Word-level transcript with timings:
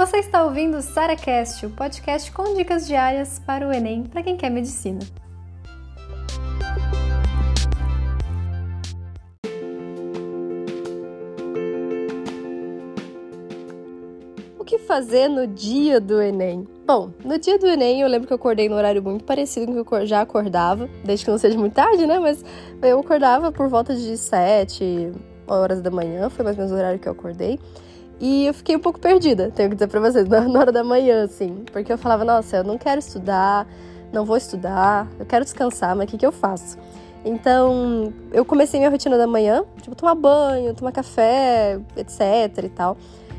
Você 0.00 0.16
está 0.16 0.42
ouvindo 0.42 0.78
o 0.78 0.80
SaraCast, 0.80 1.66
o 1.66 1.70
podcast 1.72 2.32
com 2.32 2.54
dicas 2.54 2.86
diárias 2.86 3.38
para 3.38 3.68
o 3.68 3.70
Enem 3.70 4.04
para 4.04 4.22
quem 4.22 4.34
quer 4.34 4.48
medicina. 4.48 4.98
O 14.58 14.64
que 14.64 14.78
fazer 14.78 15.28
no 15.28 15.46
dia 15.46 16.00
do 16.00 16.18
Enem? 16.22 16.66
Bom, 16.86 17.10
no 17.22 17.38
dia 17.38 17.58
do 17.58 17.66
Enem 17.66 18.00
eu 18.00 18.08
lembro 18.08 18.26
que 18.26 18.32
eu 18.32 18.36
acordei 18.36 18.70
no 18.70 18.76
horário 18.76 19.02
muito 19.02 19.26
parecido 19.26 19.70
com 19.70 19.80
o 19.80 19.84
que 19.84 19.92
eu 19.92 20.06
já 20.06 20.22
acordava, 20.22 20.88
desde 21.04 21.26
que 21.26 21.30
não 21.30 21.36
seja 21.36 21.58
muito 21.58 21.74
tarde, 21.74 22.06
né? 22.06 22.18
Mas 22.18 22.42
eu 22.80 22.98
acordava 22.98 23.52
por 23.52 23.68
volta 23.68 23.94
de 23.94 24.16
7 24.16 25.12
horas 25.46 25.82
da 25.82 25.90
manhã, 25.90 26.30
foi 26.30 26.42
mais 26.42 26.56
ou 26.56 26.64
menos 26.64 26.72
o 26.74 26.78
horário 26.78 26.98
que 26.98 27.06
eu 27.06 27.12
acordei. 27.12 27.60
E 28.20 28.46
eu 28.46 28.52
fiquei 28.52 28.76
um 28.76 28.80
pouco 28.80 29.00
perdida, 29.00 29.50
tenho 29.50 29.70
que 29.70 29.76
dizer 29.76 29.88
pra 29.88 29.98
vocês, 29.98 30.28
na 30.28 30.60
hora 30.60 30.70
da 30.70 30.84
manhã, 30.84 31.24
assim. 31.24 31.64
Porque 31.72 31.90
eu 31.90 31.96
falava, 31.96 32.24
nossa, 32.24 32.58
eu 32.58 32.64
não 32.64 32.76
quero 32.76 32.98
estudar, 32.98 33.66
não 34.12 34.26
vou 34.26 34.36
estudar, 34.36 35.08
eu 35.18 35.24
quero 35.24 35.42
descansar, 35.42 35.96
mas 35.96 36.06
o 36.06 36.10
que, 36.10 36.18
que 36.18 36.26
eu 36.26 36.32
faço? 36.32 36.76
Então, 37.24 38.12
eu 38.32 38.44
comecei 38.44 38.78
minha 38.78 38.90
rotina 38.90 39.16
da 39.16 39.26
manhã, 39.26 39.64
tipo, 39.80 39.94
tomar 39.94 40.14
banho, 40.14 40.74
tomar 40.74 40.92
café, 40.92 41.80
etc 41.96 42.64
e 42.64 42.68
tal. 42.68 42.96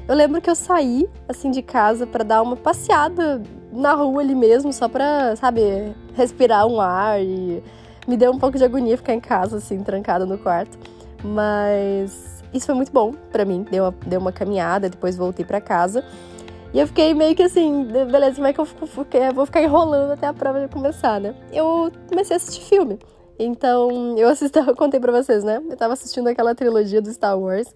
Eu 0.07 0.15
lembro 0.15 0.41
que 0.41 0.49
eu 0.49 0.55
saí, 0.55 1.07
assim, 1.29 1.51
de 1.51 1.61
casa 1.61 2.05
para 2.05 2.23
dar 2.23 2.41
uma 2.41 2.55
passeada 2.55 3.41
na 3.71 3.93
rua 3.93 4.21
ali 4.21 4.35
mesmo, 4.35 4.73
só 4.73 4.87
pra, 4.87 5.35
sabe, 5.35 5.95
respirar 6.15 6.65
um 6.67 6.81
ar 6.81 7.21
e 7.21 7.63
me 8.07 8.17
deu 8.17 8.31
um 8.31 8.37
pouco 8.37 8.57
de 8.57 8.63
agonia 8.63 8.97
ficar 8.97 9.13
em 9.13 9.19
casa, 9.19 9.57
assim, 9.57 9.79
trancada 9.79 10.25
no 10.25 10.37
quarto. 10.37 10.77
Mas 11.23 12.30
isso 12.53 12.65
foi 12.65 12.75
muito 12.75 12.91
bom 12.91 13.13
para 13.31 13.45
mim. 13.45 13.65
Deu 13.69 13.85
uma, 13.85 13.95
deu 14.05 14.19
uma 14.19 14.31
caminhada, 14.31 14.89
depois 14.89 15.15
voltei 15.15 15.45
para 15.45 15.61
casa. 15.61 16.03
E 16.73 16.79
eu 16.79 16.87
fiquei 16.87 17.13
meio 17.13 17.35
que 17.35 17.43
assim, 17.43 17.83
beleza, 17.85 18.35
como 18.35 18.47
é 18.47 18.53
que 18.53 18.59
eu 18.59 18.67
vou 19.33 19.45
ficar 19.45 19.61
enrolando 19.61 20.11
até 20.11 20.27
a 20.27 20.33
prova 20.33 20.67
começar, 20.69 21.19
né? 21.19 21.35
Eu 21.51 21.91
comecei 22.07 22.35
a 22.35 22.37
assistir 22.37 22.61
filme. 22.61 22.97
Então, 23.37 24.17
eu 24.17 24.29
assisti, 24.29 24.57
eu 24.59 24.75
contei 24.75 24.99
pra 24.99 25.11
vocês, 25.11 25.43
né? 25.43 25.61
Eu 25.69 25.75
tava 25.75 25.93
assistindo 25.93 26.27
aquela 26.27 26.55
trilogia 26.55 27.01
do 27.01 27.11
Star 27.11 27.37
Wars. 27.37 27.67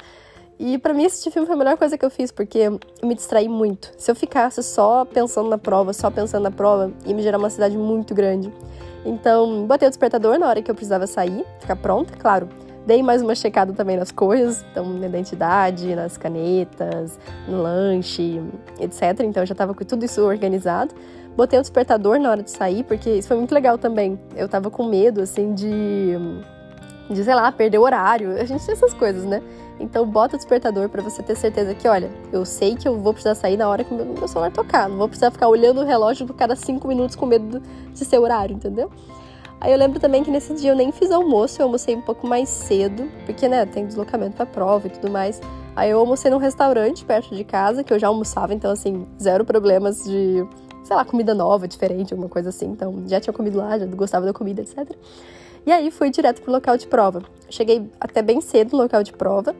E 0.57 0.77
para 0.77 0.93
mim 0.93 1.05
assistir 1.05 1.31
filme 1.31 1.45
foi 1.45 1.55
a 1.55 1.59
melhor 1.59 1.77
coisa 1.77 1.97
que 1.97 2.05
eu 2.05 2.09
fiz, 2.09 2.31
porque 2.31 2.59
eu 2.59 2.79
me 3.03 3.13
distraí 3.13 3.49
muito. 3.49 3.91
Se 3.97 4.09
eu 4.09 4.15
ficasse 4.15 4.63
só 4.63 5.03
pensando 5.03 5.49
na 5.49 5.57
prova, 5.57 5.91
só 5.91 6.09
pensando 6.09 6.43
na 6.43 6.51
prova, 6.51 6.93
ia 7.05 7.13
me 7.13 7.21
gerar 7.21 7.37
uma 7.37 7.47
ansiedade 7.47 7.77
muito 7.77 8.15
grande. 8.15 8.49
Então, 9.03 9.67
botei 9.67 9.87
o 9.87 9.91
despertador 9.91 10.39
na 10.39 10.47
hora 10.47 10.61
que 10.61 10.71
eu 10.71 10.75
precisava 10.75 11.05
sair, 11.05 11.45
ficar 11.59 11.75
pronta, 11.75 12.15
claro. 12.15 12.47
Dei 12.85 13.01
mais 13.01 13.21
uma 13.23 13.33
checada 13.33 13.73
também 13.73 13.97
nas 13.97 14.11
coisas, 14.11 14.63
então 14.71 14.87
na 14.87 15.07
identidade, 15.07 15.95
nas 15.95 16.17
canetas, 16.17 17.17
no 17.47 17.59
lanche, 17.59 18.39
etc. 18.79 19.21
Então 19.21 19.43
já 19.43 19.55
tava 19.55 19.73
com 19.73 19.83
tudo 19.83 20.05
isso 20.05 20.21
organizado. 20.21 20.93
Botei 21.35 21.57
o 21.57 21.61
despertador 21.63 22.19
na 22.19 22.29
hora 22.29 22.43
de 22.43 22.51
sair, 22.51 22.83
porque 22.83 23.09
isso 23.09 23.27
foi 23.27 23.37
muito 23.37 23.53
legal 23.55 23.77
também. 23.79 24.19
Eu 24.35 24.47
tava 24.47 24.69
com 24.69 24.85
medo, 24.87 25.21
assim, 25.21 25.55
de, 25.55 26.13
de 27.09 27.23
sei 27.23 27.33
lá, 27.33 27.51
perder 27.51 27.79
o 27.79 27.81
horário. 27.81 28.39
A 28.39 28.45
gente 28.45 28.63
tem 28.63 28.73
essas 28.73 28.93
coisas, 28.93 29.25
né? 29.25 29.41
Então 29.79 30.05
bota 30.05 30.35
o 30.35 30.37
despertador 30.37 30.87
para 30.87 31.01
você 31.01 31.23
ter 31.23 31.35
certeza 31.35 31.73
que, 31.73 31.87
olha, 31.87 32.11
eu 32.31 32.45
sei 32.45 32.75
que 32.75 32.87
eu 32.87 32.99
vou 32.99 33.13
precisar 33.13 33.33
sair 33.33 33.57
na 33.57 33.67
hora 33.67 33.83
que 33.83 33.93
o 33.93 33.97
meu 33.97 34.27
celular 34.27 34.51
tocar. 34.51 34.87
Não 34.87 34.97
vou 34.97 35.07
precisar 35.07 35.31
ficar 35.31 35.47
olhando 35.47 35.81
o 35.81 35.83
relógio 35.83 36.27
por 36.27 36.35
cada 36.35 36.55
cinco 36.55 36.87
minutos 36.87 37.15
com 37.15 37.25
medo 37.25 37.59
de 37.91 38.05
ser 38.05 38.19
horário, 38.19 38.55
entendeu? 38.55 38.91
Aí 39.59 39.71
eu 39.71 39.77
lembro 39.77 39.99
também 39.99 40.23
que 40.23 40.29
nesse 40.29 40.53
dia 40.53 40.71
eu 40.71 40.75
nem 40.75 40.91
fiz 40.91 41.11
almoço, 41.11 41.61
eu 41.61 41.65
almocei 41.65 41.95
um 41.95 42.01
pouco 42.01 42.27
mais 42.27 42.49
cedo, 42.49 43.09
porque, 43.25 43.47
né, 43.47 43.65
tem 43.65 43.85
deslocamento 43.85 44.35
pra 44.35 44.45
prova 44.45 44.87
e 44.87 44.89
tudo 44.89 45.09
mais. 45.09 45.41
Aí 45.75 45.89
eu 45.89 45.99
almocei 45.99 46.29
num 46.29 46.37
restaurante 46.37 47.03
perto 47.03 47.35
de 47.35 47.43
casa, 47.43 47.83
que 47.83 47.91
eu 47.91 47.99
já 47.99 48.07
almoçava, 48.07 48.53
então, 48.53 48.71
assim, 48.71 49.05
zero 49.21 49.43
problemas 49.43 50.03
de, 50.03 50.45
sei 50.83 50.95
lá, 50.95 51.03
comida 51.03 51.33
nova, 51.33 51.67
diferente, 51.67 52.13
alguma 52.13 52.29
coisa 52.29 52.49
assim. 52.49 52.67
Então, 52.67 53.03
já 53.07 53.19
tinha 53.19 53.33
comido 53.33 53.57
lá, 53.57 53.77
já 53.79 53.85
gostava 53.85 54.25
da 54.25 54.33
comida, 54.33 54.61
etc. 54.61 54.91
E 55.65 55.71
aí 55.71 55.89
fui 55.89 56.09
direto 56.11 56.41
pro 56.41 56.51
local 56.51 56.77
de 56.77 56.85
prova. 56.85 57.23
Cheguei 57.49 57.89
até 57.99 58.21
bem 58.21 58.39
cedo 58.39 58.73
no 58.73 58.83
local 58.83 59.01
de 59.03 59.11
prova. 59.11 59.55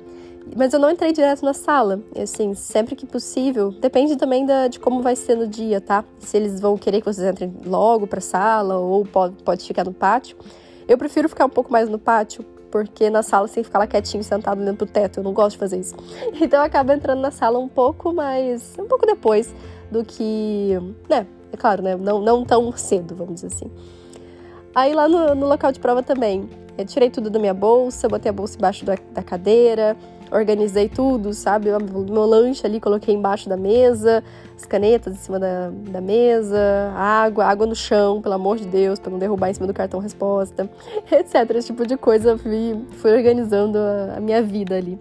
Mas 0.56 0.74
eu 0.74 0.80
não 0.80 0.92
entrei 0.92 1.12
direto 1.12 1.44
na 1.44 1.54
sala. 1.54 2.02
Assim, 2.22 2.54
sempre 2.54 2.96
que 2.96 3.06
possível. 3.06 3.72
Depende 3.72 4.16
também 4.16 4.46
da, 4.46 4.68
de 4.68 4.80
como 4.80 5.02
vai 5.02 5.16
ser 5.16 5.36
no 5.36 5.48
dia, 5.48 5.80
tá? 5.80 6.04
Se 6.20 6.38
eles 6.38 6.60
vão 6.60 6.78
querer 6.78 7.00
que 7.00 7.06
vocês 7.06 7.28
entrem 7.28 7.54
logo 7.66 8.06
pra 8.06 8.22
sala 8.22 8.78
ou 8.78 9.06
pode, 9.06 9.42
pode 9.44 9.66
ficar 9.66 9.86
no 9.86 9.94
pátio. 9.94 10.38
Eu 10.88 10.98
prefiro 10.98 11.28
ficar 11.28 11.46
um 11.46 11.50
pouco 11.50 11.72
mais 11.72 11.90
no 11.90 11.98
pátio, 11.98 12.46
porque 12.70 13.10
na 13.10 13.24
sala 13.24 13.48
você 13.48 13.56
tem 13.56 13.64
que 13.64 13.70
ficar 13.70 13.80
lá 13.80 13.88
quietinho, 13.88 14.24
sentado 14.24 14.62
olhando 14.62 14.78
pro 14.78 14.86
teto. 14.86 15.20
Eu 15.20 15.24
não 15.24 15.34
gosto 15.34 15.52
de 15.54 15.58
fazer 15.58 15.80
isso. 15.80 15.96
Então 16.40 16.60
eu 16.60 16.66
acabo 16.66 16.92
entrando 16.92 17.22
na 17.22 17.32
sala 17.32 17.58
um 17.58 17.68
pouco 17.68 18.14
mais. 18.14 18.76
um 18.78 18.86
pouco 18.86 19.06
depois 19.06 19.54
do 19.90 20.04
que. 20.04 20.78
né? 21.10 21.26
É 21.52 21.58
claro, 21.58 21.82
né? 21.82 21.96
Não, 21.96 22.22
não 22.22 22.44
tão 22.44 22.72
cedo, 22.76 23.16
vamos 23.16 23.36
dizer 23.36 23.48
assim. 23.48 23.72
Aí 24.76 24.94
lá 24.94 25.08
no, 25.08 25.34
no 25.34 25.48
local 25.48 25.72
de 25.72 25.80
prova 25.80 26.04
também. 26.04 26.50
Eu 26.78 26.86
tirei 26.86 27.10
tudo 27.10 27.30
da 27.30 27.40
minha 27.40 27.54
bolsa, 27.54 28.10
botei 28.10 28.30
a 28.30 28.34
bolsa 28.34 28.58
embaixo 28.58 28.84
da, 28.84 28.98
da 29.14 29.24
cadeira, 29.24 29.96
organizei 30.32 30.90
tudo, 30.90 31.34
sabe? 31.34 31.70
O 31.72 32.12
meu 32.12 32.26
lanche 32.26 32.66
ali 32.66 32.80
coloquei 32.80 33.14
embaixo 33.14 33.48
da 33.48 33.58
mesa, 33.58 34.24
as 34.56 34.66
canetas 34.66 35.14
em 35.14 35.18
cima 35.18 35.40
da, 35.40 35.70
da 35.70 36.02
mesa, 36.02 36.60
água, 36.96 37.46
água 37.46 37.66
no 37.66 37.76
chão, 37.76 38.22
pelo 38.22 38.36
amor 38.36 38.58
de 38.58 38.66
Deus, 38.66 39.00
para 39.00 39.12
não 39.12 39.20
derrubar 39.20 39.50
em 39.50 39.54
cima 39.54 39.68
do 39.68 39.74
cartão 39.74 40.00
resposta, 40.00 40.70
etc. 41.12 41.50
Esse 41.56 41.68
tipo 41.68 41.86
de 41.86 41.98
coisa 41.98 42.38
fui, 42.38 42.80
fui 42.92 43.12
organizando 43.12 43.78
a, 43.78 44.16
a 44.18 44.20
minha 44.20 44.42
vida 44.42 44.76
ali. 44.76 45.00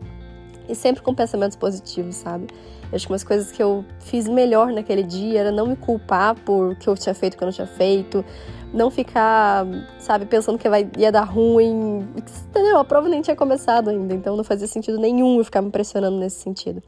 E 0.69 0.75
sempre 0.75 1.03
com 1.03 1.15
pensamentos 1.15 1.57
positivos, 1.57 2.17
sabe? 2.17 2.47
Acho 2.95 3.07
que 3.07 3.13
umas 3.13 3.25
coisas 3.25 3.51
que 3.51 3.63
eu 3.63 3.85
fiz 4.01 4.29
melhor 4.29 4.73
naquele 4.73 5.03
dia 5.03 5.41
era 5.41 5.51
não 5.51 5.67
me 5.67 5.77
culpar 5.77 6.35
por 6.35 6.77
que 6.77 6.89
eu 6.89 6.95
tinha 6.95 7.15
feito, 7.15 7.35
o 7.35 7.39
que 7.39 7.45
eu 7.45 7.47
não 7.47 7.53
tinha 7.53 7.67
feito, 7.67 8.25
não 8.73 8.91
ficar, 8.91 9.67
sabe, 9.99 10.27
pensando 10.27 10.59
que 10.59 10.69
vai, 10.69 10.89
ia 10.97 11.11
dar 11.11 11.25
ruim. 11.25 12.07
Entendeu? 12.49 12.79
A 12.79 12.85
prova 12.85 13.09
nem 13.09 13.23
tinha 13.23 13.37
começado 13.37 13.91
ainda, 13.91 14.15
então 14.15 14.37
não 14.37 14.45
fazia 14.45 14.67
sentido 14.67 14.99
nenhum 14.99 15.39
eu 15.39 15.45
ficar 15.45 15.63
me 15.63 15.71
pressionando 15.71 16.17
nesse 16.19 16.37
sentido. 16.37 16.83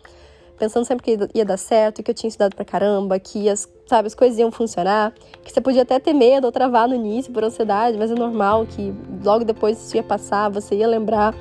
Pensando 0.58 0.86
sempre 0.86 1.04
que 1.04 1.28
ia 1.34 1.44
dar 1.44 1.58
certo, 1.58 2.02
que 2.02 2.10
eu 2.10 2.14
tinha 2.14 2.28
estudado 2.28 2.54
pra 2.54 2.64
caramba, 2.64 3.18
que 3.18 3.48
as, 3.48 3.68
sabe, 3.86 4.06
as 4.06 4.14
coisas 4.14 4.38
iam 4.38 4.50
funcionar, 4.50 5.12
que 5.44 5.52
você 5.52 5.60
podia 5.60 5.82
até 5.82 5.98
ter 5.98 6.14
medo 6.14 6.46
ou 6.46 6.52
travar 6.52 6.88
no 6.88 6.94
início 6.94 7.30
por 7.30 7.44
ansiedade, 7.44 7.98
mas 7.98 8.10
é 8.10 8.14
normal 8.14 8.64
que 8.64 8.94
logo 9.22 9.44
depois 9.44 9.76
isso 9.76 9.96
ia 9.96 10.02
passar, 10.02 10.48
você 10.48 10.76
ia 10.76 10.86
lembrar 10.86 11.34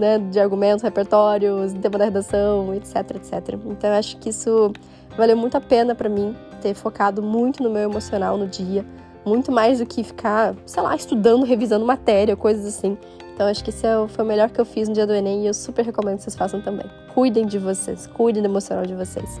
né, 0.00 0.18
de 0.18 0.40
argumentos, 0.40 0.82
repertórios, 0.82 1.72
tema 1.74 1.98
da 1.98 2.04
redação, 2.04 2.74
etc, 2.74 3.16
etc. 3.16 3.58
Então 3.66 3.90
acho 3.92 4.16
que 4.16 4.30
isso 4.30 4.72
valeu 5.16 5.36
muito 5.36 5.56
a 5.56 5.60
pena 5.60 5.94
para 5.94 6.08
mim 6.08 6.34
ter 6.60 6.74
focado 6.74 7.22
muito 7.22 7.62
no 7.62 7.70
meu 7.70 7.82
emocional 7.82 8.36
no 8.36 8.46
dia, 8.46 8.84
muito 9.24 9.52
mais 9.52 9.78
do 9.78 9.86
que 9.86 10.02
ficar, 10.02 10.54
sei 10.66 10.82
lá, 10.82 10.94
estudando, 10.94 11.44
revisando 11.44 11.84
matéria, 11.84 12.36
coisas 12.36 12.66
assim. 12.66 12.96
Então 13.34 13.46
acho 13.46 13.62
que 13.64 13.70
esse 13.70 13.86
é 13.86 14.08
foi 14.08 14.24
o 14.24 14.28
melhor 14.28 14.50
que 14.50 14.60
eu 14.60 14.64
fiz 14.64 14.88
no 14.88 14.94
dia 14.94 15.06
do 15.06 15.14
Enem 15.14 15.44
e 15.44 15.46
eu 15.46 15.54
super 15.54 15.84
recomendo 15.84 16.16
que 16.16 16.24
vocês 16.24 16.36
façam 16.36 16.60
também. 16.60 16.86
Cuidem 17.14 17.46
de 17.46 17.58
vocês, 17.58 18.06
cuidem 18.06 18.42
do 18.42 18.48
emocional 18.48 18.84
de 18.84 18.94
vocês. 18.94 19.40